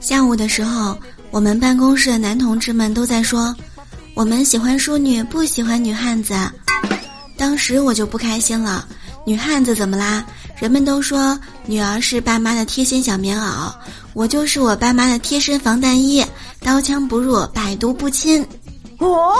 [0.00, 0.96] 下午的时候
[1.30, 3.54] 我们办公室的男同志们都在说
[4.14, 6.34] 我们喜欢淑女不喜欢女汉子。
[7.36, 8.86] 当时我就不开心了
[9.24, 10.24] 女汉子怎么啦？
[10.56, 13.72] 人们都说女儿是爸妈的贴心小棉袄
[14.12, 16.24] 我就是我爸妈的贴身防弹衣
[16.60, 18.44] 刀枪不入百毒不侵。
[18.98, 19.36] 哦